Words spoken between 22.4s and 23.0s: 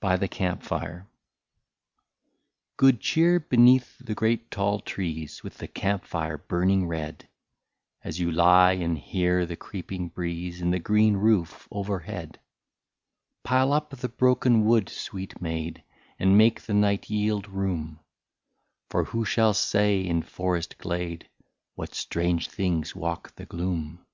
things